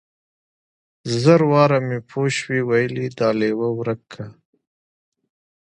[1.21, 4.25] زر واره مې پوشوې ويلي دا ليوه ورک که.